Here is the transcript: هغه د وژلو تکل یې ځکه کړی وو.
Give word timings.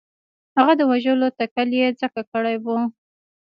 هغه 0.57 0.73
د 0.77 0.81
وژلو 0.91 1.27
تکل 1.39 1.69
یې 1.79 1.87
ځکه 2.01 2.21
کړی 2.33 2.55
وو. 2.63 2.77